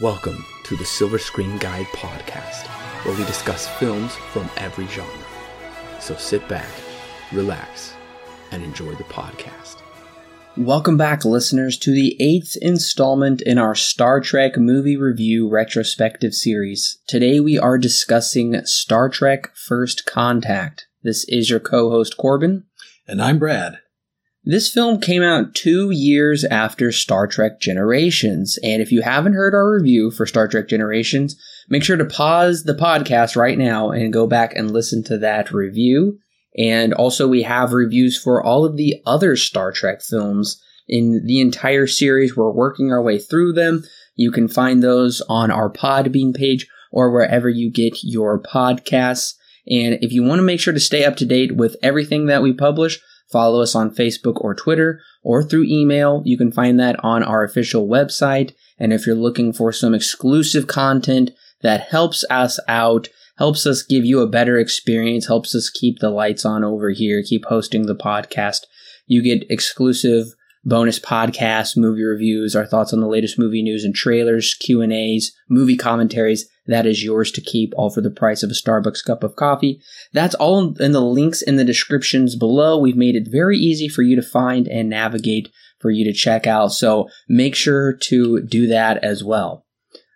[0.00, 2.66] Welcome to the Silver Screen Guide podcast,
[3.04, 5.12] where we discuss films from every genre.
[6.00, 6.70] So sit back,
[7.30, 7.92] relax,
[8.52, 9.82] and enjoy the podcast.
[10.56, 16.98] Welcome back, listeners, to the eighth installment in our Star Trek movie review retrospective series.
[17.06, 20.86] Today we are discussing Star Trek First Contact.
[21.02, 22.64] This is your co host, Corbin.
[23.06, 23.80] And I'm Brad.
[24.44, 29.54] This film came out two years after Star Trek Generations, and if you haven't heard
[29.54, 31.36] our review for Star Trek Generations,
[31.68, 35.52] make sure to pause the podcast right now and go back and listen to that
[35.52, 36.18] review.
[36.58, 41.40] And also, we have reviews for all of the other Star Trek films in the
[41.40, 42.36] entire series.
[42.36, 43.84] We're working our way through them.
[44.16, 49.34] You can find those on our Podbean page or wherever you get your podcasts.
[49.68, 52.42] And if you want to make sure to stay up to date with everything that
[52.42, 52.98] we publish,
[53.32, 56.22] follow us on Facebook or Twitter or through email.
[56.24, 58.52] You can find that on our official website.
[58.78, 61.30] And if you're looking for some exclusive content
[61.62, 66.10] that helps us out, helps us give you a better experience, helps us keep the
[66.10, 68.60] lights on over here, keep hosting the podcast.
[69.06, 70.26] You get exclusive
[70.64, 75.76] bonus podcasts, movie reviews, our thoughts on the latest movie news and trailers, Q&As, movie
[75.76, 76.48] commentaries.
[76.66, 79.80] That is yours to keep, all for the price of a Starbucks cup of coffee.
[80.12, 82.78] That's all in the links in the descriptions below.
[82.78, 85.48] We've made it very easy for you to find and navigate
[85.80, 86.72] for you to check out.
[86.72, 89.66] So make sure to do that as well.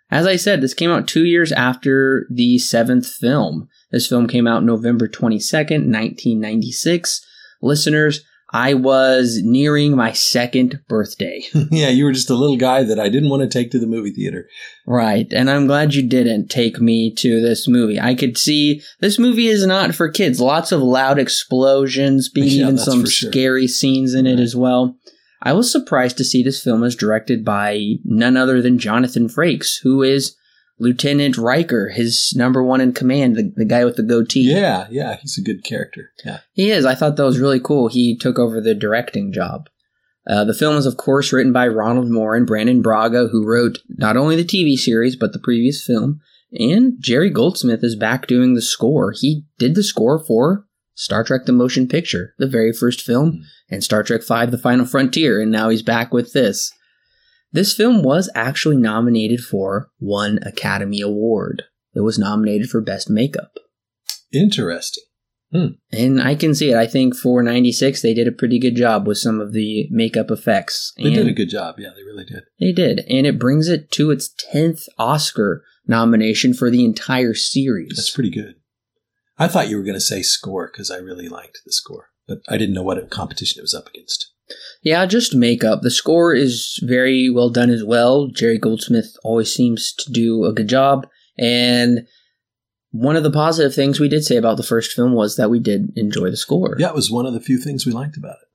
[0.09, 3.67] As I said, this came out two years after the seventh film.
[3.91, 7.25] This film came out November 22nd, 1996.
[7.61, 11.43] Listeners, I was nearing my second birthday.
[11.69, 13.87] yeah, you were just a little guy that I didn't want to take to the
[13.87, 14.47] movie theater.
[14.85, 17.99] Right, and I'm glad you didn't take me to this movie.
[17.99, 20.39] I could see this movie is not for kids.
[20.39, 23.31] Lots of loud explosions, being Yeah, even some sure.
[23.31, 24.95] scary scenes in it as well.
[25.41, 29.81] I was surprised to see this film is directed by none other than Jonathan Frakes,
[29.83, 30.35] who is
[30.79, 34.51] Lieutenant Riker, his number one in command, the, the guy with the goatee.
[34.51, 36.11] Yeah, yeah, he's a good character.
[36.23, 36.39] Yeah.
[36.53, 36.85] He is.
[36.85, 37.87] I thought that was really cool.
[37.87, 39.69] He took over the directing job.
[40.29, 43.79] Uh, the film is, of course, written by Ronald Moore and Brannon Braga, who wrote
[43.89, 46.19] not only the TV series, but the previous film.
[46.51, 49.13] And Jerry Goldsmith is back doing the score.
[49.15, 50.65] He did the score for
[50.95, 54.85] Star Trek The Motion Picture, the very first film, and Star Trek V The Final
[54.85, 56.73] Frontier, and now he's back with this.
[57.51, 61.63] This film was actually nominated for one Academy Award.
[61.95, 63.53] It was nominated for Best Makeup.
[64.31, 65.03] Interesting.
[65.51, 65.67] Hmm.
[65.93, 66.75] And I can see it.
[66.75, 70.29] I think for 96, they did a pretty good job with some of the makeup
[70.29, 70.93] effects.
[70.97, 71.75] They and did a good job.
[71.77, 72.43] Yeah, they really did.
[72.59, 73.05] They did.
[73.09, 77.93] And it brings it to its 10th Oscar nomination for the entire series.
[77.95, 78.55] That's pretty good.
[79.37, 82.39] I thought you were going to say score because I really liked the score, but
[82.49, 84.33] I didn't know what competition it was up against.
[84.81, 85.81] Yeah, just makeup.
[85.81, 88.27] The score is very well done as well.
[88.27, 91.07] Jerry Goldsmith always seems to do a good job.
[91.37, 92.07] And
[92.91, 95.59] one of the positive things we did say about the first film was that we
[95.59, 96.75] did enjoy the score.
[96.79, 98.47] Yeah, it was one of the few things we liked about it.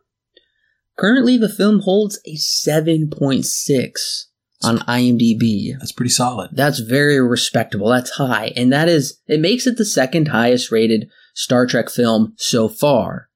[0.99, 4.25] Currently, the film holds a 7.6
[4.63, 5.73] on IMDb.
[5.79, 6.51] That's pretty solid.
[6.53, 7.89] That's very respectable.
[7.89, 8.53] That's high.
[8.57, 13.29] And that is, it makes it the second highest rated Star Trek film so far.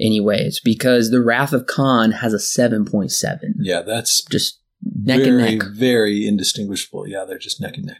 [0.00, 3.10] Anyways, because The Wrath of Khan has a 7.7.
[3.58, 5.68] Yeah, that's Just neck very, and neck.
[5.74, 7.06] very indistinguishable.
[7.08, 7.98] Yeah, they're just neck and neck.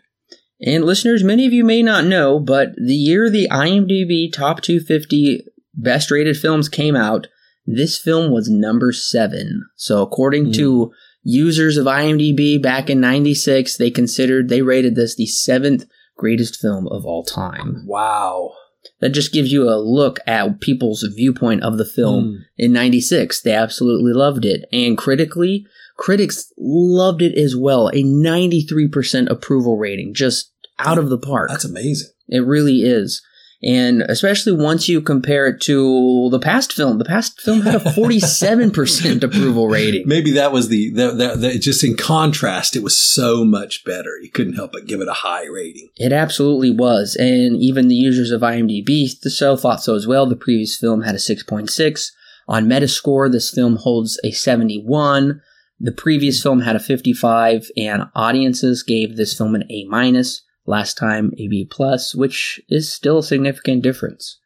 [0.60, 5.44] And listeners, many of you may not know, but the year the IMDb Top 250
[5.74, 7.26] Best Rated Films came out,
[7.66, 9.64] this film was number seven.
[9.76, 10.52] So according Hmm.
[10.52, 10.92] to
[11.22, 15.84] users of IMDb back in 96, they considered, they rated this the seventh
[16.16, 17.84] greatest film of all time.
[17.86, 18.52] Wow.
[19.00, 22.38] That just gives you a look at people's viewpoint of the film Mm.
[22.56, 23.40] in 96.
[23.42, 24.64] They absolutely loved it.
[24.72, 25.66] And critically,
[25.96, 27.88] critics loved it as well.
[27.88, 30.50] A 93% approval rating, just
[30.80, 31.48] out of the park.
[31.48, 32.08] That's amazing.
[32.28, 33.22] It really is.
[33.62, 36.98] And especially once you compare it to the past film.
[36.98, 40.04] The past film had a 47% approval rating.
[40.06, 44.16] Maybe that was the, the, the, the just in contrast, it was so much better.
[44.22, 45.88] You couldn't help but give it a high rating.
[45.96, 47.16] It absolutely was.
[47.16, 50.26] And even the users of IMDb so thought so as well.
[50.26, 52.10] The previous film had a 6.6.
[52.46, 55.42] On Metascore, this film holds a 71.
[55.80, 60.42] The previous film had a 55, and audiences gave this film an A minus.
[60.68, 64.38] Last time a B plus, which is still a significant difference.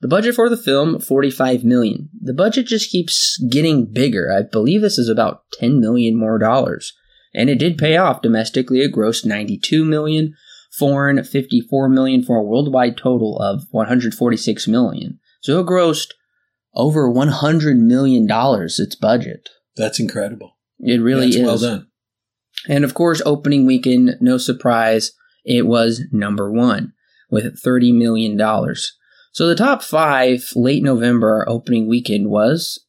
[0.00, 2.08] The budget for the film, 45 million.
[2.20, 4.32] The budget just keeps getting bigger.
[4.36, 6.94] I believe this is about 10 million more dollars.
[7.32, 8.80] And it did pay off domestically.
[8.80, 10.34] It grossed 92 million,
[10.76, 15.20] foreign 54 million for a worldwide total of 146 million.
[15.42, 16.10] So it grossed
[16.74, 19.48] over 100 million dollars its budget.
[19.76, 20.56] That's incredible.
[20.80, 21.46] It really That's is.
[21.46, 21.86] well done.
[22.68, 25.12] And of course, opening weekend, no surprise,
[25.48, 26.92] it was number one
[27.30, 28.38] with $30 million.
[29.32, 32.84] So the top five late November opening weekend was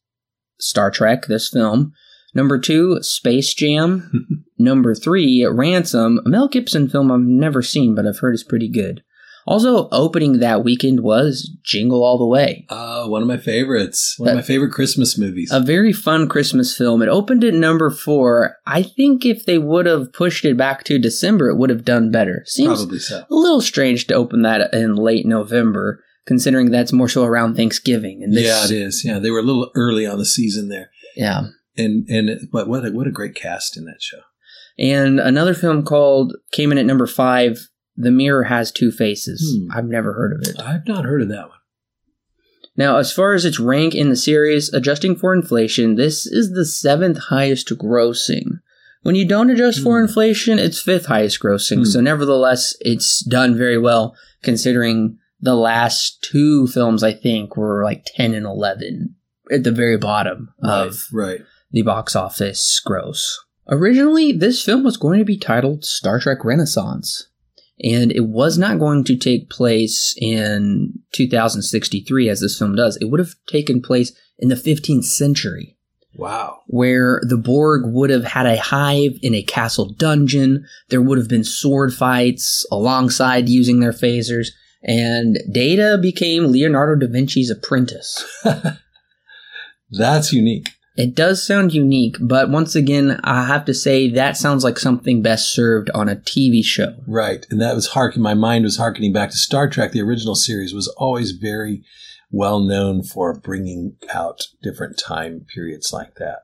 [0.60, 1.92] Star Trek, this film.
[2.34, 4.44] Number two, Space Jam.
[4.58, 8.68] Number three, Ransom, a Mel Gibson film I've never seen, but I've heard is pretty
[8.68, 9.02] good.
[9.46, 12.66] Also, opening that weekend was Jingle All the Way.
[12.68, 14.14] Uh, one of my favorites.
[14.18, 15.50] One of my favorite Christmas movies.
[15.52, 17.02] A very fun Christmas film.
[17.02, 18.56] It opened at number four.
[18.66, 22.10] I think if they would have pushed it back to December, it would have done
[22.10, 22.42] better.
[22.46, 23.20] Seems Probably so.
[23.30, 28.22] a little strange to open that in late November, considering that's more so around Thanksgiving.
[28.22, 29.02] And this, yeah, it is.
[29.04, 31.46] Yeah, they were a little early on the season there, Yeah.
[31.76, 34.20] and and but what a, what a great cast in that show.
[34.78, 37.58] And another film called came in at number five.
[38.02, 39.58] The Mirror Has Two Faces.
[39.58, 39.76] Hmm.
[39.76, 40.60] I've never heard of it.
[40.60, 41.58] I've not heard of that one.
[42.76, 46.64] Now, as far as its rank in the series, adjusting for inflation, this is the
[46.64, 48.60] seventh highest grossing.
[49.02, 50.06] When you don't adjust for Hmm.
[50.06, 51.78] inflation, it's fifth highest grossing.
[51.78, 51.84] Hmm.
[51.84, 58.06] So, nevertheless, it's done very well considering the last two films, I think, were like
[58.14, 59.14] 10 and 11
[59.50, 61.40] at the very bottom of right.
[61.70, 63.38] the box office gross.
[63.68, 67.28] Originally, this film was going to be titled Star Trek Renaissance,
[67.82, 72.96] and it was not going to take place in 2063 as this film does.
[72.96, 75.76] It would have taken place in the 15th century,
[76.14, 76.58] Wow.
[76.66, 80.66] where the Borg would have had a hive in a castle dungeon.
[80.88, 84.48] There would have been sword fights alongside using their phasers,
[84.82, 88.24] and Data became Leonardo da Vinci's apprentice.
[89.90, 90.70] That's unique.
[90.96, 95.22] It does sound unique, but once again, I have to say that sounds like something
[95.22, 96.94] best served on a TV show.
[97.06, 97.46] Right.
[97.48, 99.92] And that was harking, my mind was harkening back to Star Trek.
[99.92, 101.84] The original series was always very
[102.30, 106.40] well known for bringing out different time periods like that.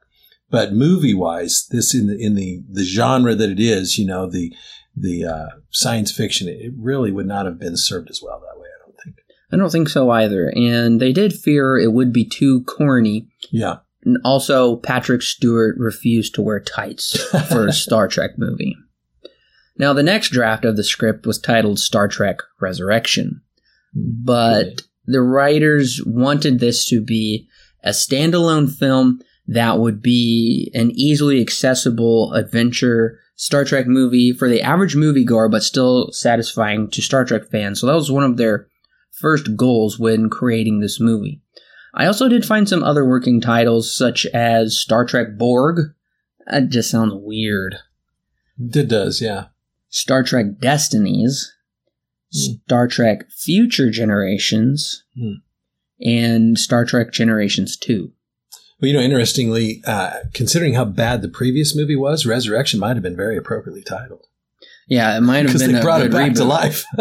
[0.49, 4.31] But movie wise, this in the, in the, the genre that it is, you know,
[4.31, 4.55] the,
[4.97, 8.69] the, uh, science fiction, it really would not have been served as well that way,
[8.69, 9.17] I don't think.
[9.53, 13.29] I don't think so either, and they did fear it would be too corny.
[13.51, 13.79] Yeah.
[14.07, 18.77] And also, Patrick Stewart refused to wear tights for a Star Trek movie.
[19.79, 23.43] Now, the next draft of the script was titled Star Trek Resurrection,
[23.93, 27.49] but the writers wanted this to be
[27.83, 34.63] a standalone film that would be an easily accessible adventure Star Trek movie for the
[34.63, 37.81] average moviegoer, but still satisfying to Star Trek fans.
[37.81, 38.69] So that was one of their
[39.11, 41.43] first goals when creating this movie.
[41.97, 45.95] I also did find some other working titles, such as Star Trek Borg.
[46.47, 47.77] That just sounds weird.
[48.59, 49.47] It does, yeah.
[49.89, 51.53] Star Trek Destinies,
[52.35, 52.55] Hmm.
[52.67, 55.35] Star Trek Future Generations, Hmm.
[56.01, 58.13] and Star Trek Generations 2.
[58.81, 63.03] Well, you know, interestingly, uh, considering how bad the previous movie was, Resurrection might have
[63.03, 64.27] been very appropriately titled
[64.87, 66.85] Yeah, it might have been they a brought it back to life.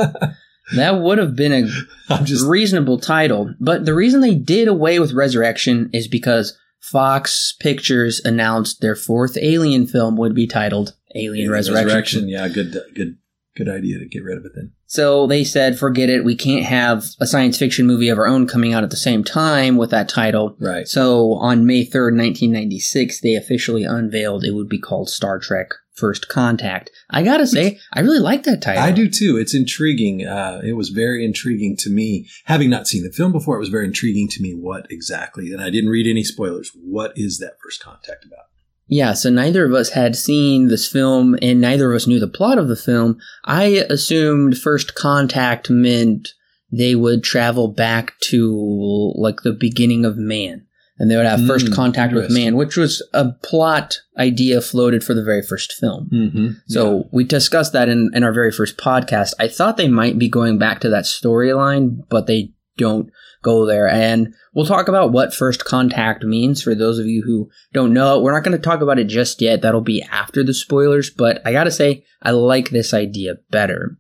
[0.76, 1.70] That would have been
[2.10, 3.54] a just reasonable title.
[3.60, 9.38] But the reason they did away with Resurrection is because Fox Pictures announced their fourth
[9.38, 12.28] Alien film would be titled Alien Resurrection.
[12.30, 13.18] Yeah, good, good,
[13.56, 14.74] good idea to get rid of it then.
[14.88, 16.24] So they said, forget it.
[16.24, 19.24] We can't have a science fiction movie of our own coming out at the same
[19.24, 20.56] time with that title.
[20.60, 20.88] Right.
[20.88, 26.28] So on May 3rd, 1996, they officially unveiled it would be called Star Trek First
[26.28, 26.92] Contact.
[27.10, 28.84] I gotta say, I really like that title.
[28.84, 29.38] I do too.
[29.38, 30.28] It's intriguing.
[30.28, 32.28] Uh, it was very intriguing to me.
[32.46, 35.62] Having not seen the film before, it was very intriguing to me what exactly, and
[35.62, 36.72] I didn't read any spoilers.
[36.76, 38.46] What is that first contact about?
[38.88, 42.28] Yeah, so neither of us had seen this film and neither of us knew the
[42.28, 43.18] plot of the film.
[43.44, 46.34] I assumed First Contact meant
[46.72, 50.68] they would travel back to like the beginning of man.
[50.98, 55.04] And they would have first Mm, contact with man, which was a plot idea floated
[55.04, 56.10] for the very first film.
[56.12, 56.50] Mm-hmm.
[56.68, 59.34] So we discussed that in, in our very first podcast.
[59.38, 63.10] I thought they might be going back to that storyline, but they don't
[63.42, 63.88] go there.
[63.88, 68.20] And we'll talk about what first contact means for those of you who don't know.
[68.22, 69.62] We're not going to talk about it just yet.
[69.62, 73.98] That'll be after the spoilers, but I gotta say, I like this idea better.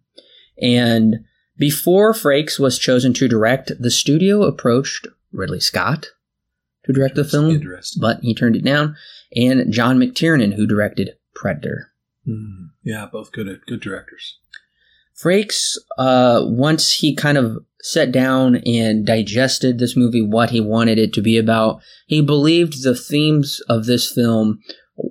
[0.61, 1.17] And
[1.57, 6.07] before Frakes was chosen to direct, the studio approached Ridley Scott
[6.85, 7.61] to direct the film,
[7.99, 8.95] but he turned it down,
[9.35, 11.91] and John McTiernan, who directed Predator.
[12.27, 12.69] Mm.
[12.83, 14.39] Yeah, both good, good directors.
[15.15, 20.97] Frakes, uh, once he kind of sat down and digested this movie, what he wanted
[20.97, 24.61] it to be about, he believed the themes of this film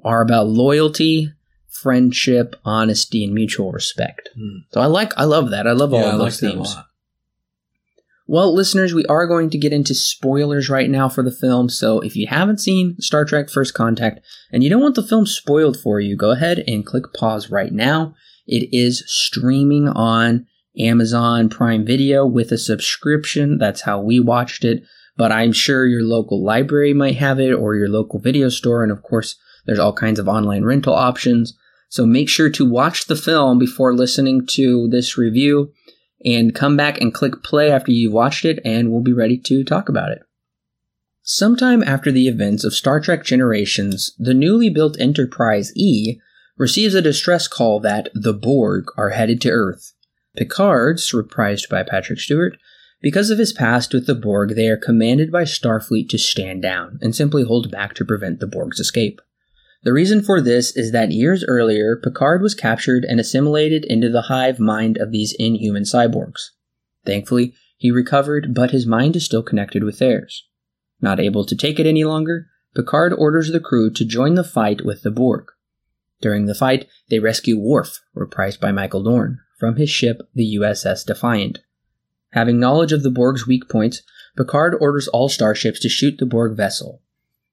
[0.04, 1.32] are about loyalty,
[1.68, 4.28] friendship, honesty, and mutual respect.
[4.38, 4.64] Mm.
[4.72, 5.66] So I like, I love that.
[5.66, 6.76] I love all yeah, I of like those a themes.
[8.26, 11.68] Well, listeners, we are going to get into spoilers right now for the film.
[11.68, 15.26] So if you haven't seen Star Trek First Contact and you don't want the film
[15.26, 18.14] spoiled for you, go ahead and click pause right now.
[18.46, 20.46] It is streaming on
[20.78, 23.58] Amazon Prime Video with a subscription.
[23.58, 24.82] That's how we watched it.
[25.18, 28.82] But I'm sure your local library might have it or your local video store.
[28.82, 31.56] And of course, there's all kinds of online rental options.
[31.90, 35.72] So make sure to watch the film before listening to this review
[36.24, 39.64] and come back and click play after you've watched it, and we'll be ready to
[39.64, 40.22] talk about it.
[41.22, 46.18] Sometime after the events of Star Trek Generations, the newly built Enterprise E
[46.56, 49.94] receives a distress call that the Borg are headed to Earth.
[50.36, 52.58] Picard's, reprised by Patrick Stewart,
[53.00, 56.98] because of his past with the Borg, they are commanded by Starfleet to stand down
[57.02, 59.20] and simply hold back to prevent the Borg's escape.
[59.84, 64.22] The reason for this is that years earlier, Picard was captured and assimilated into the
[64.22, 66.50] hive mind of these inhuman cyborgs.
[67.04, 70.46] Thankfully, he recovered, but his mind is still connected with theirs.
[71.02, 74.86] Not able to take it any longer, Picard orders the crew to join the fight
[74.86, 75.50] with the Borg.
[76.22, 81.04] During the fight, they rescue Worf, reprised by Michael Dorn, from his ship, the USS
[81.04, 81.58] Defiant.
[82.30, 84.02] Having knowledge of the Borg's weak points,
[84.34, 87.02] Picard orders all starships to shoot the Borg vessel.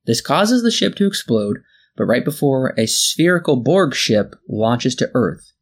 [0.05, 1.57] This causes the ship to explode,
[2.01, 5.53] but right before a spherical Borg ship launches to Earth,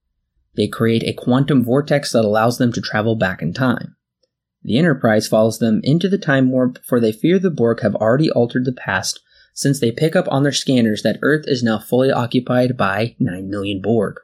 [0.55, 3.97] they create a quantum vortex that allows them to travel back in time.
[4.63, 8.31] The Enterprise follows them into the time warp, for they fear the Borg have already
[8.31, 9.19] altered the past
[9.53, 13.49] since they pick up on their scanners that Earth is now fully occupied by 9
[13.49, 14.15] million Borg.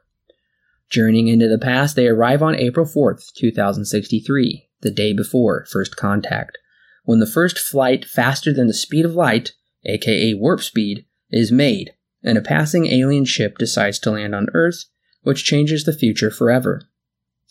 [0.88, 6.56] Journeying into the past, they arrive on April 4th, 2063, the day before first contact,
[7.04, 9.52] when the first flight faster than the speed of light,
[9.84, 11.92] aka warp speed, is made
[12.26, 14.84] and a passing alien ship decides to land on Earth,
[15.22, 16.82] which changes the future forever.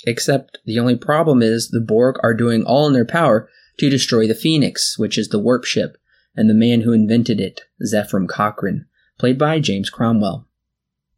[0.06, 4.28] Except the only problem is the Borg are doing all in their power to destroy
[4.28, 5.98] the Phoenix, which is the warp ship,
[6.36, 8.86] and the man who invented it, Zefram Cochrane,
[9.18, 10.48] played by James Cromwell.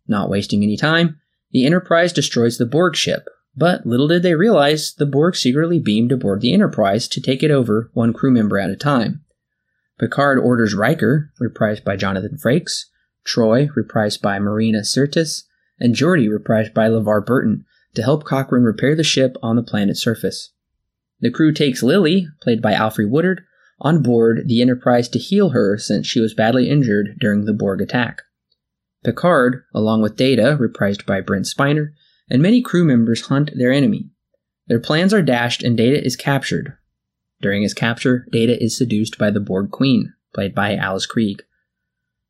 [0.08, 1.20] Not wasting any time,
[1.52, 6.12] the Enterprise destroys the Borg ship, but little did they realize the Borg secretly beamed
[6.12, 9.26] aboard the Enterprise to take it over one crew member at a time.
[10.00, 12.86] Picard orders Riker, reprised by Jonathan Frakes,
[13.28, 15.44] Troi, reprised by Marina Sirtis,
[15.80, 20.02] and Geordi, reprised by LeVar Burton, to help Cochrane repair the ship on the planet's
[20.02, 20.52] surface.
[21.20, 23.42] The crew takes Lily, played by Alfre Woodard,
[23.80, 27.82] on board the Enterprise to heal her since she was badly injured during the Borg
[27.82, 28.22] attack.
[29.04, 31.90] Picard, along with Data, reprised by Brent Spiner,
[32.30, 34.10] and many crew members hunt their enemy.
[34.68, 36.78] Their plans are dashed and Data is captured.
[37.42, 41.42] During his capture, Data is seduced by the Borg Queen, played by Alice Krige.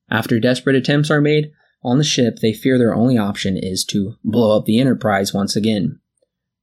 [0.09, 1.51] After desperate attempts are made
[1.83, 5.55] on the ship, they fear their only option is to blow up the Enterprise once
[5.55, 5.99] again.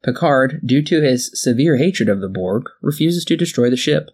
[0.02, 4.10] Picard, due to his severe hatred of the Borg, refuses to destroy the ship.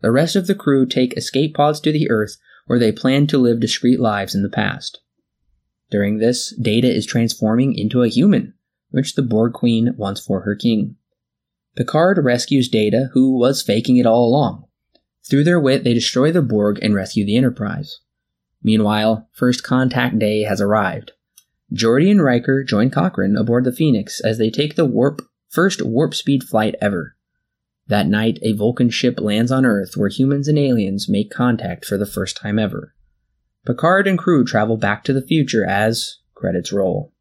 [0.00, 3.38] The rest of the crew take escape pods to the Earth, where they plan to
[3.38, 5.00] live discreet lives in the past.
[5.90, 8.54] During this, Data is transforming into a human,
[8.90, 10.96] which the Borg Queen wants for her king.
[11.76, 14.64] Picard rescues Data, who was faking it all along.
[15.28, 18.00] Through their wit, they destroy the Borg and rescue the Enterprise.
[18.62, 21.12] Meanwhile, First Contact Day has arrived.
[21.72, 26.14] Geordi and Riker join Cochrane aboard the Phoenix as they take the warp first warp
[26.14, 27.14] speed flight ever.
[27.86, 31.96] That night, a Vulcan ship lands on Earth where humans and aliens make contact for
[31.96, 32.94] the first time ever.
[33.66, 37.12] Picard and crew travel back to the future as credits roll.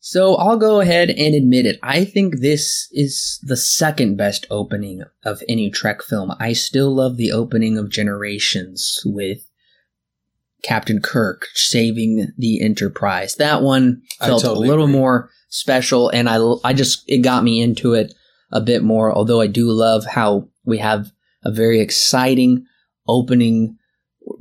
[0.00, 1.78] So I'll go ahead and admit it.
[1.82, 6.32] I think this is the second best opening of any Trek film.
[6.38, 9.47] I still love the opening of Generations with
[10.62, 13.36] Captain Kirk saving the Enterprise.
[13.36, 14.96] That one felt totally a little agree.
[14.96, 18.14] more special, and I I just it got me into it
[18.52, 19.12] a bit more.
[19.12, 21.10] Although I do love how we have
[21.44, 22.66] a very exciting
[23.06, 23.76] opening,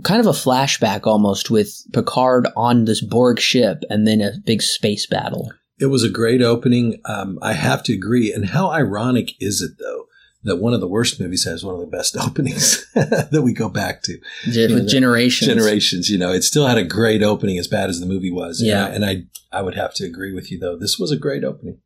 [0.03, 4.61] kind of a flashback almost with Picard on this Borg ship, and then a big
[4.61, 5.51] space battle.
[5.79, 6.99] It was a great opening.
[7.05, 8.33] Um, I have to agree.
[8.33, 10.06] And how ironic is it though?
[10.47, 13.69] That one of the worst movies has one of the best openings that we go
[13.69, 14.17] back to.
[14.45, 15.47] Yeah, know, generations.
[15.47, 18.61] Generations, you know, it still had a great opening as bad as the movie was.
[18.61, 18.87] Yeah.
[18.87, 20.77] And I, and I, I would have to agree with you though.
[20.77, 21.79] This was a great opening.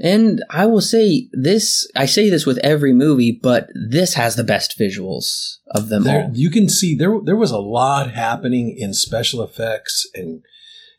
[0.00, 4.44] And I will say this, I say this with every movie, but this has the
[4.44, 6.30] best visuals of them there, all.
[6.32, 10.42] You can see there, there was a lot happening in special effects and,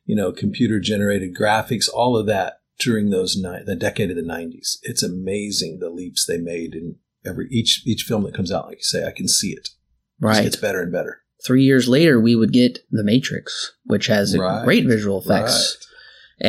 [0.05, 4.21] you know, computer generated graphics, all of that during those ni- the decade of the
[4.24, 4.77] 90s.
[4.83, 6.95] It's amazing the leaps they made in
[7.25, 8.67] every each each film that comes out.
[8.67, 9.69] Like you say, I can see it.
[10.19, 11.21] Right, it gets better and better.
[11.45, 14.63] Three years later, we would get The Matrix, which has right.
[14.65, 15.77] great visual effects.
[15.79, 15.86] Right.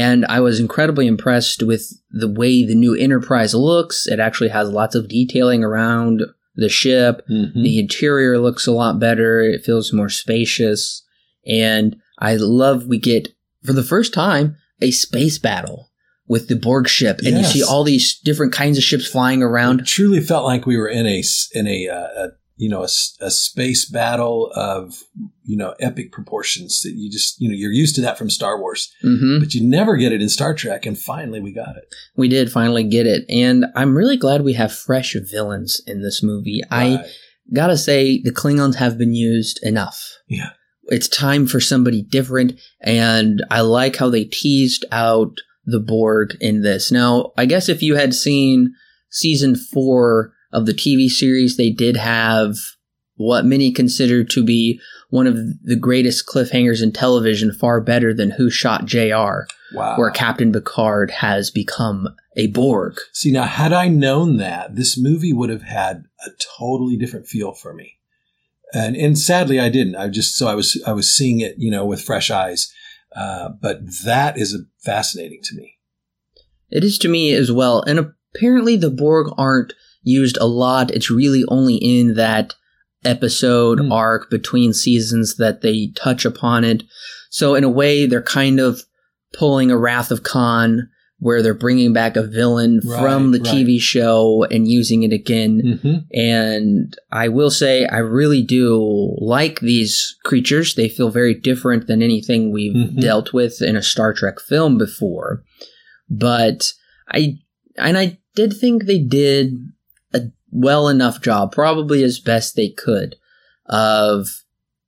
[0.02, 4.06] And I was incredibly impressed with the way the new Enterprise looks.
[4.06, 6.22] It actually has lots of detailing around
[6.56, 7.22] the ship.
[7.30, 7.54] Mhm.
[7.54, 9.40] The interior looks a lot better.
[9.40, 11.02] It feels more spacious.
[11.46, 13.28] And I love we get,
[13.64, 15.89] for the first time, a space battle
[16.30, 17.18] with the Borg ship.
[17.18, 17.54] And Yes.
[17.54, 19.80] you see all these different kinds of ships flying around.
[19.80, 21.22] It truly felt like we were in a
[21.52, 21.94] in a, uh,
[22.24, 22.88] a you know a,
[23.20, 24.94] a space battle of
[25.42, 28.60] you know epic proportions that you just you know you're used to that from Star
[28.60, 31.92] Wars, hmm but you never get it in Star Trek, and finally we got it.
[32.16, 33.24] We did finally get it.
[33.28, 36.60] And I'm really glad we have fresh villains in this movie.
[36.70, 37.04] I
[37.52, 39.98] gotta say, the Klingons have been used enough.
[40.28, 40.50] Yeah.
[40.84, 45.32] It's time for somebody different, and I like how they teased out
[45.70, 46.90] the Borg in this.
[46.90, 48.74] Now, I guess if you had seen
[49.10, 52.56] season four of the TV series, they did have
[53.16, 58.30] what many consider to be one of the greatest cliffhangers in television, far better than
[58.30, 59.96] Who Shot JR, wow.
[59.96, 62.98] where Captain Picard has become a Borg.
[63.12, 67.52] See now, had I known that, this movie would have had a totally different feel
[67.52, 67.98] for me.
[68.72, 69.96] And and sadly, I didn't.
[69.96, 72.72] I just so I was I was seeing it, you know, with fresh eyes.
[73.14, 75.76] Uh, but that is fascinating to me.
[76.70, 77.82] It is to me as well.
[77.82, 80.90] And apparently the Borg aren't used a lot.
[80.92, 82.54] It's really only in that
[83.04, 83.92] episode Hmm.
[83.92, 86.84] arc between seasons that they touch upon it.
[87.30, 88.84] So in a way, they're kind of
[89.32, 90.88] pulling a Wrath of Khan
[91.20, 93.56] where they're bringing back a villain from the Right, right.
[93.66, 95.60] TV show and using it again.
[95.82, 96.18] Mm-hmm.
[96.18, 100.74] And I will say, I really do like these creatures.
[100.74, 103.00] They feel very different than anything we've Mhm.
[103.00, 105.44] dealt with in a Star Trek film before.
[106.08, 106.72] But
[107.08, 107.38] I,
[107.76, 109.58] and I did think they did
[110.14, 113.16] a well enough job, probably as best they could,
[113.66, 114.28] of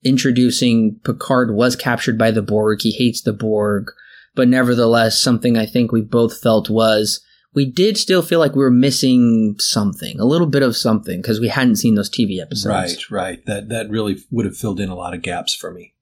[0.03, 2.81] introducing Picard was captured by the Borg.
[2.83, 3.91] He hates the Borg.
[4.35, 7.21] But nevertheless, something I think we both felt was
[7.55, 11.39] we did still feel like we were missing something, a little bit of something, because
[11.39, 13.11] we hadn't seen those TV episodes.
[13.11, 13.47] Right, right.
[13.47, 15.95] That that really would have filled in a lot of gaps for me.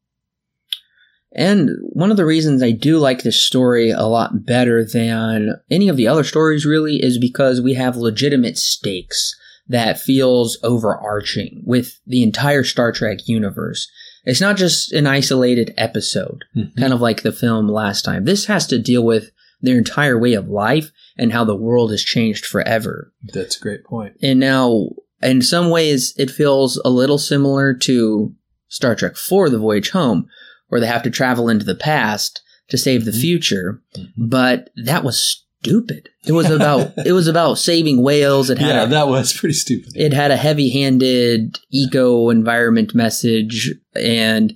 [1.32, 5.88] And one of the reasons I do like this story a lot better than any
[5.88, 9.36] of the other stories really is because we have legitimate stakes
[9.68, 13.88] that feels overarching with the entire Star Trek universe.
[14.24, 16.76] It's not just an isolated episode, Mhm.
[16.76, 18.24] kind of like the film last time.
[18.24, 19.30] This has to deal with
[19.62, 23.12] their entire way of life and how the world has changed forever.
[23.32, 24.14] That's a great point.
[24.22, 24.90] And now,
[25.22, 28.34] in some ways, it feels a little similar to
[28.68, 30.28] Star Trek IV The Voyage Home,
[30.68, 33.20] where they have to travel into the past to save the Mhm.
[33.20, 33.82] future.
[33.96, 34.08] Mhm.
[34.16, 36.08] But that was stupid.
[36.26, 38.50] It was about it was about saving whales.
[38.50, 39.92] It had Yeah, a, that was pretty stupid.
[39.96, 44.54] it had a heavy-handed eco environment message and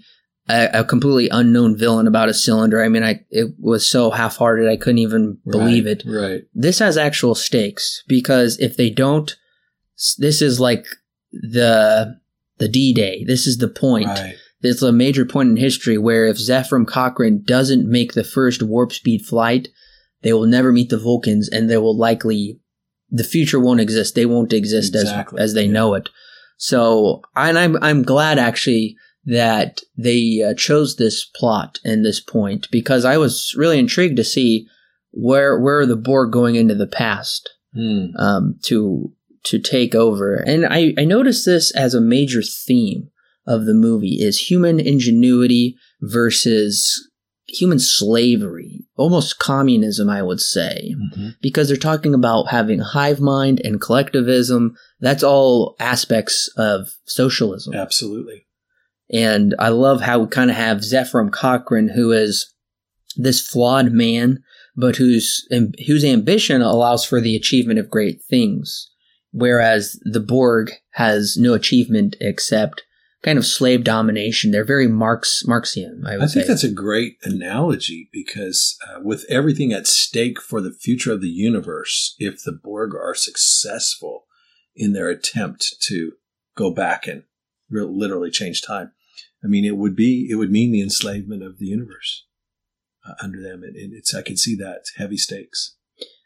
[0.48, 2.82] a, a completely unknown villain about a cylinder.
[2.82, 6.42] I mean, I it was so half-hearted I couldn't even believe Right, it Right.
[6.54, 9.34] this has actual stakes because if they don't
[10.18, 10.86] this is like
[11.32, 12.16] the
[12.58, 13.24] the D-Day.
[13.26, 14.06] This is the point.
[14.06, 14.34] Right.
[14.62, 18.92] It's a major point in history where if Zefram Cochrane doesn't make the first warp
[18.92, 19.68] speed flight,
[20.24, 22.58] they will never meet the Vulcans and they will likely
[23.10, 24.16] the future won't exist.
[24.16, 25.72] They won't exist Exactly, as as they yeah.
[25.72, 26.08] know it.
[26.56, 32.66] So, and I'm I'm glad actually that they uh, chose this plot and this point
[32.72, 34.66] because I was really intrigued to see
[35.12, 38.06] where where are the Borg going into the past Hmm.
[38.18, 39.12] um, to
[39.46, 40.36] to take over.
[40.36, 43.10] And I, I noticed this as a major theme
[43.46, 47.10] of the movie is human ingenuity versus
[47.54, 51.36] human slavery, almost communism, I would say, Mhm.
[51.40, 54.76] because they're talking about having hive mind and collectivism.
[55.00, 57.74] That's all aspects of socialism.
[57.74, 58.46] Absolutely.
[59.10, 62.46] And I love how we kind of have Zefram Cochrane, who is
[63.16, 64.42] this flawed man,
[64.76, 65.46] but whose
[65.86, 68.90] whose ambition allows for the achievement of great things,
[69.30, 72.82] whereas the Borg has no achievement except
[73.24, 74.50] kind of slave domination.
[74.50, 76.48] They're very Marx Marxian, I would I think say.
[76.48, 81.28] that's a great analogy because uh, with everything at stake for the future of the
[81.28, 84.26] universe, if the Borg are successful
[84.76, 86.12] in their attempt to
[86.54, 87.24] go back and
[87.70, 88.92] re- literally change time,
[89.42, 92.26] I mean, it would be it would mean the enslavement of the universe
[93.08, 93.62] uh, under them.
[93.62, 95.76] And it, it's I can see that heavy stakes.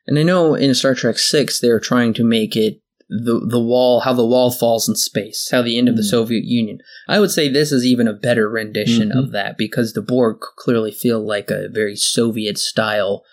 [0.08, 4.00] And I know in Star Trek Six they're trying to make it the the wall
[4.00, 6.10] how the wall falls in space, how the end of the Mm.
[6.10, 6.78] Soviet Union.
[7.08, 9.18] I would say this is even a better rendition Mhm.
[9.18, 13.24] of that because the Borg clearly feel like a very Soviet style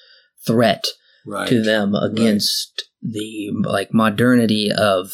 [0.46, 0.86] threat
[1.26, 1.48] Right.
[1.50, 5.14] to them against the like modernity of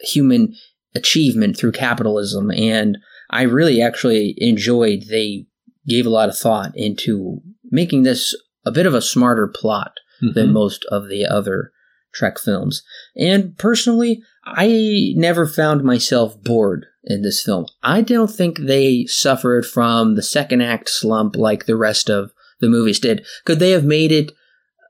[0.00, 0.54] human
[0.94, 2.98] achievement through capitalism and
[3.30, 5.46] I really actually enjoyed they
[5.88, 8.34] gave a lot of thought into making this
[8.66, 10.52] a bit of a smarter plot than Mhm.
[10.52, 11.72] most of the other
[12.14, 12.82] Trek films.
[13.16, 17.66] And personally, I never found myself bored in this film.
[17.82, 22.68] I don't think they suffered from the second act slump like the rest of the
[22.68, 23.26] movies did.
[23.44, 24.32] Could they have made it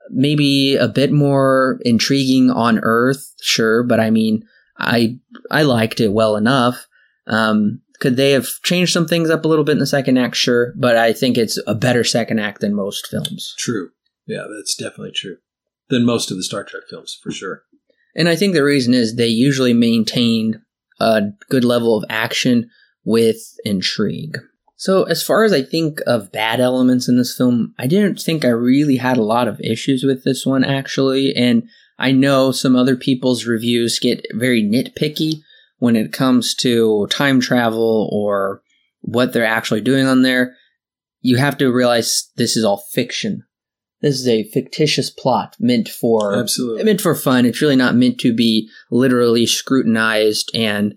[0.09, 3.33] maybe a bit more intriguing on Earth?
[3.41, 4.45] Sure, but I mean,
[4.77, 5.17] I
[5.49, 6.87] I liked it well enough.
[7.27, 10.35] Um, could they have changed some things up a little bit in the second act?
[10.35, 13.55] Sure, but I think it's a better second act than most films.
[13.57, 13.89] True.
[14.25, 15.37] Yeah, that's definitely true.
[15.89, 17.63] Than most of the Star Trek films, for sure.
[18.15, 20.57] And I think the reason is they usually maintained
[20.99, 22.69] a good level of action
[23.03, 24.37] with intrigue.
[24.75, 28.43] So, as far as I think of bad elements in this film, I didn't think
[28.43, 31.35] I really had a lot of issues with this one, actually.
[31.35, 31.63] And
[31.97, 35.41] I know some other people's reviews get very nitpicky
[35.77, 38.61] when it comes to time travel or
[39.01, 40.55] what they're actually doing on there.
[41.21, 43.43] You have to realize this is all fiction.
[44.03, 46.83] This is a fictitious plot meant for Absolutely.
[46.83, 47.45] meant for fun.
[47.45, 50.51] It's really not meant to be literally scrutinized.
[50.53, 50.95] And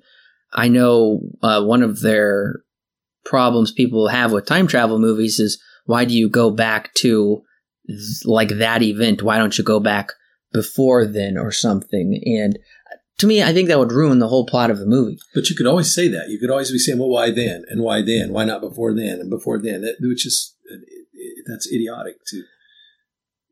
[0.52, 2.56] I know uh, one of their
[3.24, 7.42] problems people have with time travel movies is why do you go back to
[8.24, 9.22] like that event?
[9.22, 10.10] Why don't you go back
[10.52, 12.20] before then or something?
[12.26, 12.58] And
[13.18, 15.20] to me, I think that would ruin the whole plot of the movie.
[15.32, 16.28] But you could always say that.
[16.28, 17.62] You could always be saying, "Well, why then?
[17.68, 18.32] And why then?
[18.32, 19.20] Why not before then?
[19.20, 20.54] And before then?" That, which is
[21.46, 22.42] that's idiotic to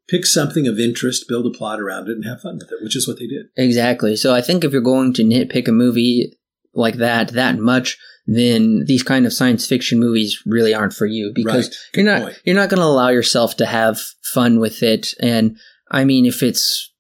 [0.09, 2.83] pick something of interest, build a plot around it, and have fun with it.
[2.83, 3.47] Which is what they did.
[3.57, 4.17] Exactly.
[4.17, 6.37] So I think if you're going to nitpick a movie
[6.75, 11.33] like that that much, then these kind of science fiction movies really aren't for you
[11.35, 11.77] because Right.
[11.95, 12.41] you're not point.
[12.45, 15.09] you're not going to allow yourself to have fun with it.
[15.21, 15.57] And
[15.91, 16.91] I mean, if it's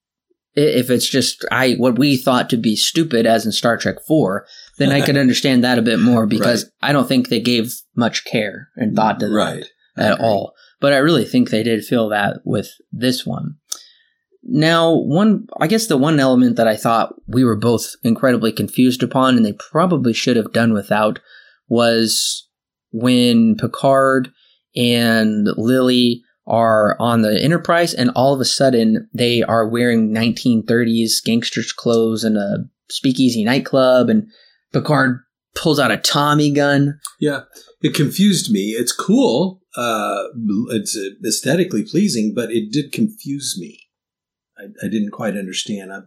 [0.56, 4.46] if it's just I what we thought to be stupid as in Star Trek Four,
[4.78, 8.24] then I could understand that a bit more because I don't think they gave much
[8.24, 9.64] care and thought to that Right.
[9.96, 10.54] At all.
[10.80, 13.56] But I really think they did feel that with this one.
[14.42, 19.02] Now, one, I guess the one element that I thought we were both incredibly confused
[19.02, 21.18] upon and they probably should have done without
[21.68, 22.46] was
[22.90, 24.30] when Picard
[24.76, 31.24] and Lily are on the Enterprise and all of a sudden they are wearing 1930s
[31.24, 32.58] gangsters clothes in a
[32.90, 34.28] speakeasy nightclub and
[34.72, 35.20] Picard
[35.54, 36.98] pulls out a Tommy gun.
[37.20, 37.42] Yeah,
[37.80, 38.70] it confused me.
[38.70, 39.60] It's cool.
[39.76, 40.24] Uh,
[40.70, 43.80] it's aesthetically pleasing, but it did confuse me.
[44.58, 46.02] I, I didn't quite understand uh,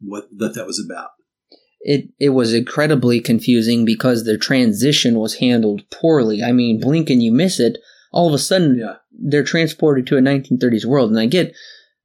[0.00, 1.10] what what that was about.
[1.82, 6.42] it it was incredibly confusing because the transition was handled poorly.
[6.42, 7.78] I mean, blink and you miss it.
[8.12, 8.96] All of a sudden, Yeah.
[9.12, 11.54] they're transported to a 1930s world, and I get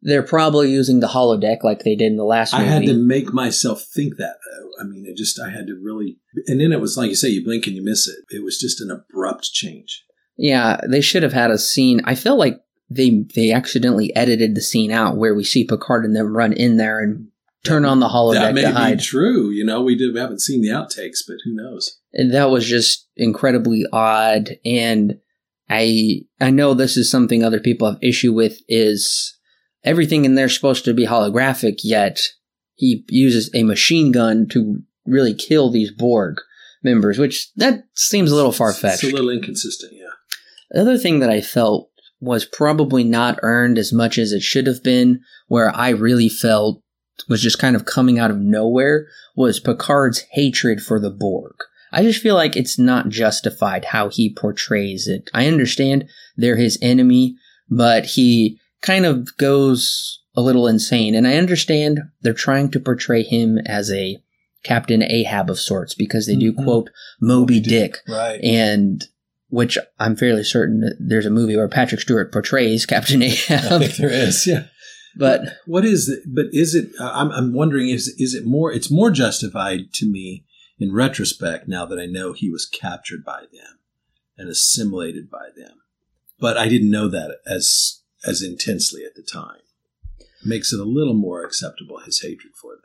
[0.06, 2.62] they're probably using the holodeck like they did in the last one.
[2.62, 2.74] I movie.
[2.74, 4.36] had to make myself think that.
[4.52, 4.70] Though.
[4.80, 7.30] I mean, it just I had to really, and then it was like you say,
[7.30, 8.18] you blink and you miss it.
[8.30, 10.04] It was just an abrupt change.
[10.38, 12.02] yeah, they should have had a scene.
[12.06, 16.16] I felt like they they accidentally edited the scene out where we see Picard and
[16.16, 17.30] them run in there and
[17.64, 19.00] turn on the that holodeck may to be hide.
[19.00, 19.50] true.
[19.50, 22.00] You know, we, did, we haven't seen the outtakes, but who knows?
[22.14, 25.16] And that was just incredibly odd and
[25.68, 29.35] i i know this is something other people have issue with is
[29.86, 32.22] everything in there supposed to be holographic yet
[32.74, 36.38] he uses a machine gun to really kill these borg
[36.84, 39.94] members which that seems a little far-fetched It's a little inconsistent.
[39.94, 40.10] Yeah.
[40.72, 44.68] the other thing that I felt was probably not earned as much as it should
[44.68, 46.82] have been, where I really felt
[47.30, 51.56] was just kind of coming out of nowhere, was Picard's hatred for the Borg.
[51.92, 55.30] I just feel like it's not justified how he portrays it.
[55.34, 57.36] I understand they're his enemy,
[57.70, 61.16] but he kind of goes a little insane.
[61.16, 64.22] And I understand they're trying to portray him as a
[64.64, 66.64] Captain Ahab of sorts because they do Mhm.
[66.64, 66.90] quote
[67.22, 68.40] Moby Dick Right.
[68.44, 69.06] and
[69.50, 73.82] which I'm fairly certain that there's a movie where Patrick Stewart portrays Captain I Ahab.
[73.82, 74.46] think there is.
[74.48, 74.66] Yeah.
[75.18, 76.24] but what is it?
[76.28, 76.90] But is it?
[77.00, 77.90] uh, I'm, I'm wondering.
[77.90, 78.72] Is is it more?
[78.74, 80.44] It's more justified to me
[80.80, 83.80] in retrospect now that I know he was captured by them
[84.38, 85.78] and assimilated by them.
[86.40, 89.60] But I didn't know that as as intensely at the time.
[90.44, 92.82] Makes it a little more acceptable his hatred for them.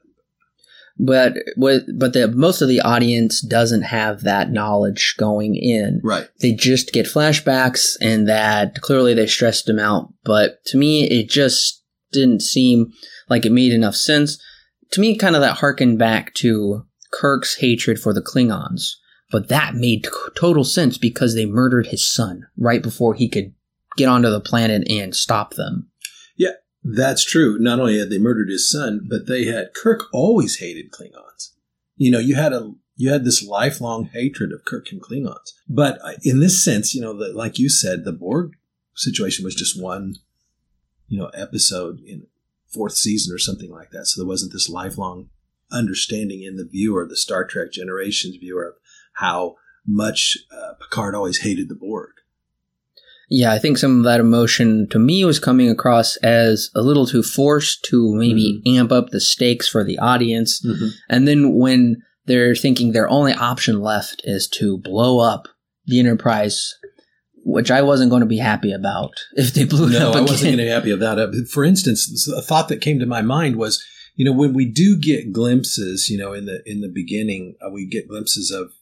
[1.56, 6.00] but but the most of the audience doesn't have that knowledge going in.
[6.02, 6.28] Right.
[6.40, 10.12] They just get flashbacks and that clearly they stressed him out.
[10.24, 12.92] But to me it just didn't seem
[13.28, 14.38] like it made enough sense.
[14.92, 18.94] To me kind of that harkened back to Kirk's hatred for the Klingons.
[19.30, 23.54] But that made total sense because they murdered his son right before he could
[24.00, 25.90] get onto the planet and stop them.
[26.36, 27.58] Yeah, that's true.
[27.58, 31.52] Not only had they murdered his son, but they had Kirk always hated Klingons.
[31.96, 35.52] You know, you had a you had this lifelong hatred of Kirk and Klingons.
[35.68, 38.52] But uh, in this sense, you know, the, like you said, the Borg
[38.94, 40.16] situation was just one
[41.10, 42.26] you know, episode in
[42.72, 44.06] fourth season or something like that.
[44.06, 45.28] So there wasn't this lifelong
[45.70, 48.74] understanding in the viewer, the Star Trek Generations viewer, of
[49.14, 52.10] how much uh, Picard always hated the Borg.
[53.32, 57.06] Yeah, I think some of that emotion to me was coming across as a little
[57.06, 60.66] too forced to maybe amp up the stakes for the audience.
[61.08, 65.46] And then when they're thinking their only option left is to blow up
[65.86, 66.74] the Enterprise,
[67.44, 70.20] which I wasn't going to be happy about if they blew it No, up I
[70.20, 71.48] wasn't going to be happy about that.
[71.52, 73.84] For instance, a thought that came to my mind was,
[74.16, 77.70] you know, when we do get glimpses, you know, in the in the beginning, uh,
[77.70, 78.72] we get glimpses of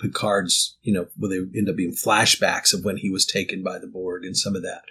[0.00, 3.78] Picard's, you know, where they end up being flashbacks of when he was taken by
[3.78, 4.82] the Borg and some of that.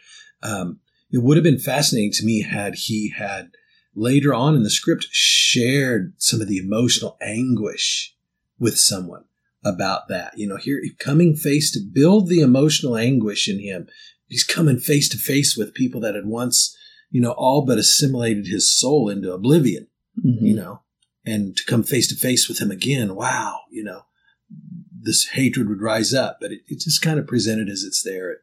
[0.41, 0.79] Um,
[1.11, 3.51] it would have been fascinating to me had he had
[3.95, 8.15] later on in the script shared some of the emotional anguish
[8.59, 9.25] with someone
[9.63, 10.33] about that.
[10.37, 13.87] You know, here coming face to build the emotional anguish in him.
[14.27, 16.75] He's coming face to face with people that had once,
[17.11, 19.87] you know, all but assimilated his soul into oblivion,
[20.23, 20.41] Mhm.
[20.41, 20.81] you know,
[21.25, 23.15] and to come face to face with him again.
[23.15, 23.61] Wow.
[23.71, 24.01] You know,
[25.05, 28.37] this hatred would rise up, but it, it just kind of presented as it's there.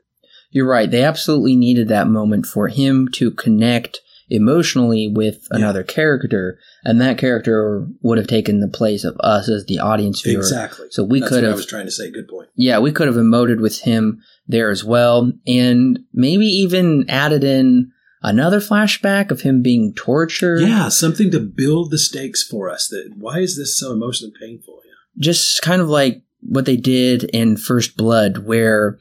[0.51, 0.91] You're right.
[0.91, 5.59] They absolutely needed that moment for him to connect emotionally with Yeah.
[5.59, 10.23] another character, and that character would have taken the place of us as the audience
[10.23, 10.41] viewer.
[10.41, 10.87] Exactly.
[10.91, 12.11] So we That's could what I was trying to say.
[12.11, 12.49] Good point.
[12.57, 17.91] yeah, we could have emoted with him there as well, and maybe even added in
[18.23, 20.61] another flashback of him being tortured.
[20.63, 22.89] Yeah, something to build the stakes for us.
[22.89, 24.81] That why is this so emotionally painful?
[24.85, 25.23] Yeah.
[25.23, 26.23] just kind of like
[26.53, 28.99] what they did in First Blood, where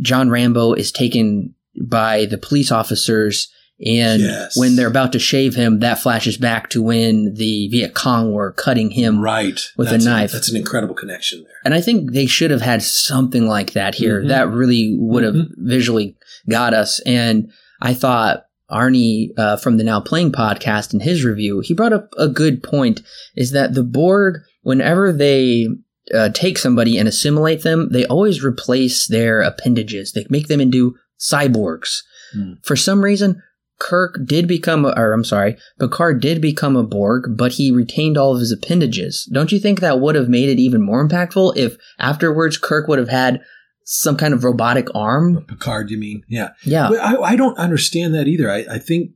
[0.00, 3.48] John Rambo is taken by the police officers.
[3.84, 4.56] And Yes.
[4.56, 8.52] when they're about to shave him, that flashes back to when the Viet Cong were
[8.52, 9.20] cutting him.
[9.20, 9.58] Right.
[9.76, 10.32] With a That's knife.
[10.32, 11.52] that's an incredible connection there.
[11.64, 14.22] And I think they should have had something like that here.
[14.22, 14.28] Mhm.
[14.28, 15.48] That really would have Mhm.
[15.58, 16.16] visually
[16.48, 17.00] got us.
[17.06, 17.48] And
[17.80, 22.10] I thought Arnie uh, from the Now Playing podcast in his review, he brought up
[22.18, 23.00] a good point
[23.34, 25.66] is that the Borg, whenever they
[26.14, 30.12] uh, take somebody and assimilate them, they always replace their appendages.
[30.12, 32.02] They make them into cyborgs.
[32.32, 32.54] Hmm.
[32.62, 33.42] For some reason,
[33.78, 38.18] Kirk did become, a, or I'm sorry, Picard did become a Borg, but he retained
[38.18, 39.28] all of his appendages.
[39.32, 42.98] Don't you think that would have made it even more impactful if afterwards Kirk would
[42.98, 43.40] have had
[43.84, 45.44] some kind of robotic arm?
[45.46, 46.22] Picard, you mean?
[46.28, 46.50] Yeah.
[46.62, 46.90] Yeah.
[46.90, 48.50] I, I don't understand that either.
[48.50, 49.12] I, I think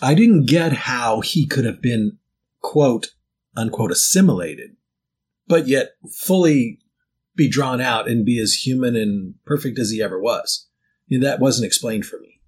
[0.00, 2.18] I didn't get how he could have been,
[2.60, 3.08] quote,
[3.56, 4.76] unquote, assimilated,
[5.48, 6.78] but yet fully
[7.34, 10.68] be drawn out and be as human and perfect as he ever was.
[11.06, 12.40] You know, that wasn't explained for me.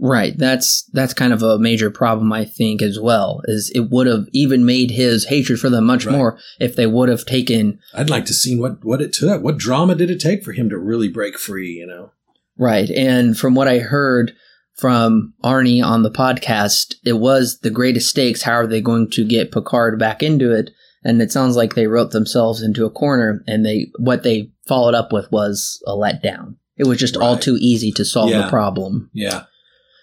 [0.00, 0.36] Right.
[0.36, 3.40] That's that's kind of a major problem I think as well.
[3.44, 6.14] Is it would have even made his hatred for them much Right.
[6.14, 9.42] more if they would have taken I'd like to see what, what it took.
[9.42, 12.12] What drama did it take for him to really break free, you know?
[12.58, 12.90] Right.
[12.90, 14.32] And from what I heard
[14.76, 18.42] from Arnie on the podcast, it was the greatest stakes.
[18.42, 20.70] How are they going to get Picard back into it?
[21.08, 24.94] And it sounds like they wrote themselves into a corner and they what they followed
[24.94, 26.56] up with was a letdown.
[26.76, 28.42] It was just all too easy to solve Yeah.
[28.42, 29.10] the problem.
[29.14, 29.44] Yeah.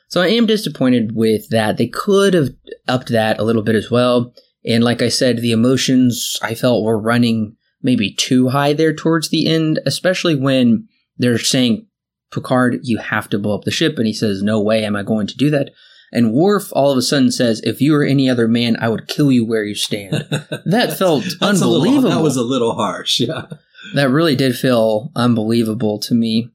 [0.10, 1.78] So I am disappointed with that.
[1.78, 2.50] They could have
[2.88, 4.34] upped that a little bit as well.
[4.66, 9.30] And like I said, the emotions I felt were running maybe too high there towards
[9.30, 10.88] the end, especially when
[11.18, 11.86] they're saying,
[12.34, 13.98] Picard, you have to blow up the ship.
[13.98, 15.70] And he says, No way am I going to do that.
[16.12, 19.08] And Worf all of a sudden says, If you were any other man, I would
[19.08, 20.14] kill you where you stand.
[20.66, 22.10] That felt a little- unbelievable.
[22.10, 23.20] that was a little harsh.
[23.20, 23.46] Yeah.
[23.94, 26.50] That really did feel unbelievable to me.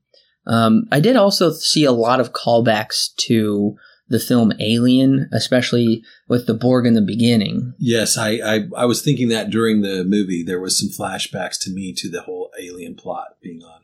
[0.47, 3.77] Um, I did also see a lot of callbacks to
[4.09, 7.75] the film Alien, especially with the Borg in the beginning.
[7.79, 11.71] Yes, I, I I was thinking that during the movie there was some flashbacks to
[11.71, 13.80] me to the whole alien plot being on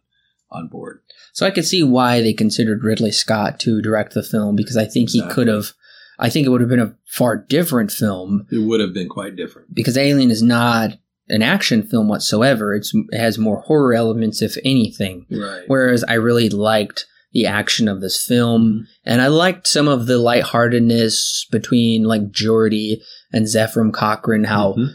[0.51, 1.01] on board.
[1.33, 4.85] So I could see why they considered Ridley Scott to direct the film because I
[4.87, 5.73] think he could have.
[6.19, 9.37] I think it would have been a far different film It would have been quite
[9.37, 9.75] different.
[9.75, 10.93] because Alien is not
[11.29, 12.75] an action film whatsoever.
[12.75, 15.27] It's, it has more horror elements, if anything.
[15.31, 15.65] Right.
[15.67, 20.17] Whereas I really liked the action of this film, and I liked some of the
[20.17, 22.99] lightheartedness between like Geordi
[23.33, 24.45] and Zefram Cochrane.
[24.45, 24.95] How Mhm.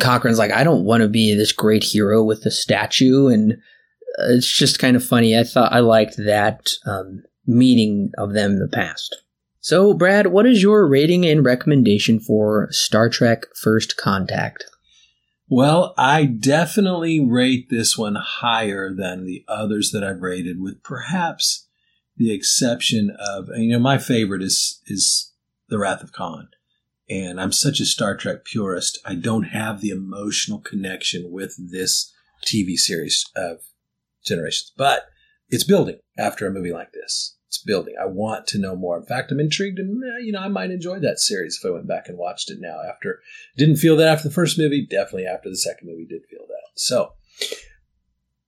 [0.00, 3.58] Cochrane's like, I don't want to be this great hero with the statue, and
[4.28, 5.38] it's just kind of funny.
[5.38, 9.16] I thought I liked that um, meeting of them in the past.
[9.60, 14.64] So, Brad, what is your rating and recommendation for Star Trek First Contact?
[15.48, 21.66] Well, I definitely rate this one higher than the others that I've rated, with perhaps
[22.16, 25.32] the exception of you know my favorite is is
[25.68, 26.48] the Wrath of Khan,
[27.08, 28.98] and I'm such a Star Trek purist.
[29.04, 32.12] I don't have the emotional connection with this
[32.46, 33.58] TV series of
[34.24, 35.06] Generations, but
[35.48, 37.36] it's building after a movie like this.
[37.48, 37.94] It's building.
[38.00, 38.96] I want to know more.
[38.96, 41.72] In fact, I'm intrigued, and eh, you know, I might enjoy that series if I
[41.72, 42.80] went back and watched it now.
[42.88, 43.20] After
[43.56, 46.68] didn't feel that after the first movie, definitely after the second movie did feel that.
[46.76, 47.14] So,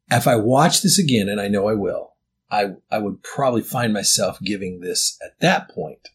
[0.09, 2.15] if I watch this again, and I know I will,
[2.49, 6.11] I I would probably find myself giving this at that point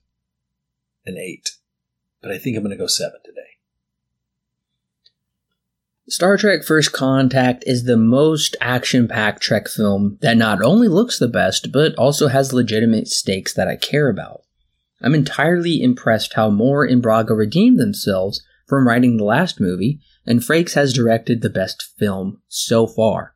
[1.05, 1.57] an eight,
[2.21, 3.46] but I think I'm going to go seven today.
[6.09, 11.19] Star Trek First Contact is the most action packed Trek film that not only looks
[11.19, 14.43] the best, but also has legitimate stakes that I care about.
[15.01, 20.39] I'm entirely impressed how Moore and Braga redeemed themselves from writing the last movie, and
[20.39, 23.35] Frakes has directed the best film so far.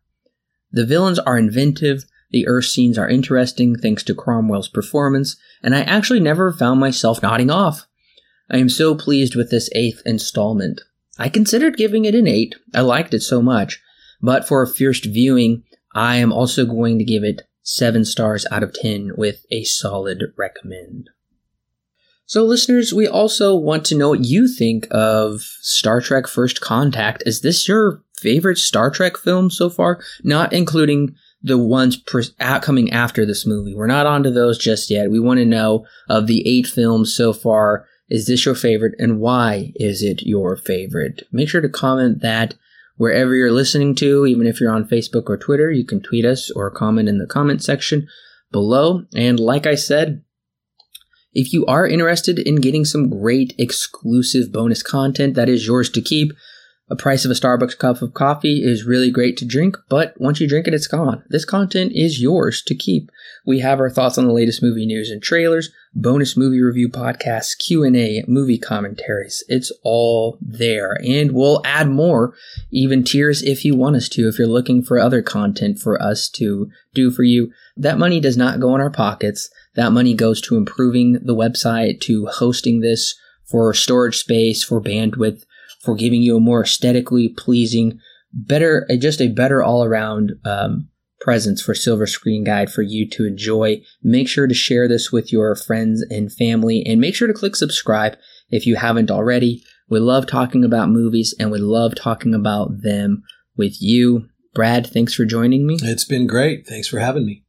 [0.71, 5.81] The villains are inventive, the Earth scenes are interesting thanks to Cromwell's performance, and I
[5.81, 7.85] actually never found myself nodding off.
[8.49, 10.79] I am so pleased with this eighth installment.
[11.17, 12.55] I considered giving it an 8.
[12.73, 13.81] I liked it so much.
[14.21, 18.63] But for a first viewing, I am also going to give it 7 stars out
[18.63, 21.09] of 10 with a solid recommend.
[22.25, 27.23] So, listeners, we also want to know what you think of Star Trek First Contact.
[27.25, 30.01] Is this your favorite Star Trek film so far?
[30.23, 32.23] Not including the ones pre-
[32.61, 33.75] coming after this movie.
[33.75, 35.11] We're not onto those just yet.
[35.11, 39.19] We want to know of the eight films so far is this your favorite and
[39.21, 41.23] why is it your favorite?
[41.31, 42.55] Make sure to comment that
[42.97, 46.51] wherever you're listening to, even if you're on Facebook or Twitter, you can tweet us
[46.51, 48.09] or comment in the comment section
[48.51, 49.05] below.
[49.15, 50.23] And like I said,
[51.31, 56.01] if you are interested in getting some great exclusive bonus content that is yours to
[56.01, 56.33] keep,
[56.91, 60.41] a price of a Starbucks cup of coffee is really great to drink, but once
[60.41, 61.23] you drink it, it's gone.
[61.29, 63.09] This content is yours to keep.
[63.45, 67.57] We have our thoughts on the latest movie news and trailers, bonus movie review podcasts,
[67.57, 69.41] Q&A, movie commentaries.
[69.47, 70.97] It's all there.
[71.01, 72.33] And we'll add more,
[72.71, 76.29] even tiers if you want us to, if you're looking for other content for us
[76.31, 77.53] to do for you.
[77.77, 79.49] That money does not go in our pockets.
[79.75, 85.43] That money goes to improving the website, to hosting this for storage space, for bandwidth,
[85.83, 87.99] for giving you a more aesthetically pleasing,
[88.33, 90.87] better, just a better all around um,
[91.19, 93.81] presence for Silver Screen Guide for you to enjoy.
[94.03, 97.55] Make sure to share this with your friends and family, and make sure to click
[97.55, 98.17] subscribe
[98.49, 99.63] if you haven't already.
[99.89, 103.23] We love talking about movies, and we love talking about them
[103.57, 104.27] with you.
[104.53, 105.77] Brad, thanks for joining me.
[105.81, 106.67] It's been great.
[106.67, 107.43] Thanks for having me.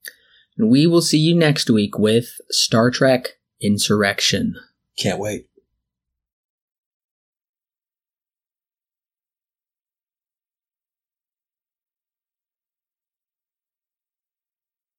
[0.57, 4.55] And we will see you next week with Star Trek Insurrection.
[4.99, 5.49] Can't wait.